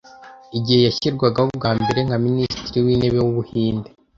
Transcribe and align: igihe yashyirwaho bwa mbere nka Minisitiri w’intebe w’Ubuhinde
igihe 0.57 0.79
yashyirwaho 0.87 1.41
bwa 1.57 1.71
mbere 1.81 1.99
nka 2.07 2.17
Minisitiri 2.25 2.79
w’intebe 2.85 3.17
w’Ubuhinde 3.21 3.89